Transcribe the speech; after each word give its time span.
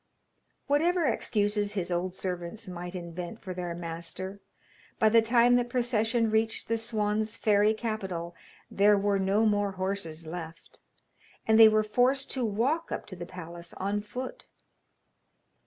Whatever 0.65 1.05
excuses 1.05 1.73
his 1.73 1.91
old 1.91 2.15
servants 2.15 2.67
might 2.67 2.95
invent 2.95 3.39
for 3.39 3.53
their 3.53 3.75
master, 3.75 4.41
by 4.97 5.09
the 5.09 5.21
time 5.21 5.53
the 5.57 5.63
procession 5.63 6.31
reached 6.31 6.67
the 6.67 6.79
Swan's 6.79 7.37
fairy 7.37 7.75
capital 7.75 8.33
there 8.71 8.97
were 8.97 9.19
no 9.19 9.45
more 9.45 9.73
horses 9.73 10.25
left, 10.25 10.79
and 11.45 11.59
they 11.59 11.69
were 11.69 11.83
forced 11.83 12.31
to 12.31 12.43
walk 12.43 12.91
up 12.91 13.05
to 13.05 13.15
the 13.15 13.27
palace 13.27 13.75
on 13.75 14.01
foot. 14.01 14.47